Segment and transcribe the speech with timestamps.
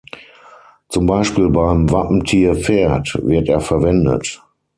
[0.89, 4.41] Zum Beispiel beim Wappentier Pferd wird er verwendet.